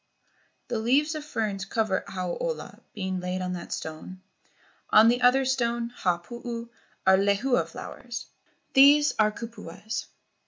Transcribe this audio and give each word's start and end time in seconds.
The 0.69 0.79
leaves 0.79 1.13
of 1.13 1.23
ferns 1.23 1.63
cover 1.63 2.03
Hau 2.07 2.35
ola, 2.41 2.79
being 2.95 3.19
laid 3.19 3.39
on 3.43 3.53
that 3.53 3.71
stone. 3.71 4.19
On 4.89 5.09
the 5.09 5.21
other 5.21 5.45
stone, 5.45 5.89
Ha 5.89 6.17
puu, 6.17 6.69
are 7.05 7.17
lehua 7.19 7.67
flowers. 7.67 8.25
These 8.73 9.13
are 9.19 9.31
kupuas." 9.31 10.07